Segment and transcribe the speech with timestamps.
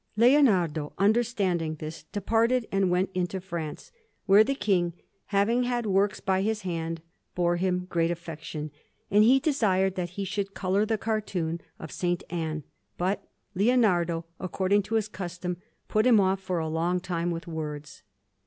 [0.17, 3.91] Leonardo, understanding this, departed and went into France,
[4.25, 4.93] where the King,
[5.25, 7.03] having had works by his hand,
[7.35, 8.71] bore him great affection;
[9.11, 12.17] and he desired that he should colour the cartoon of S.
[12.31, 12.63] Anne,
[12.97, 18.01] but Leonardo, according to his custom, put him off for a long time with words.